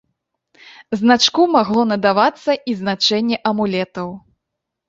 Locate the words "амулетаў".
3.51-4.07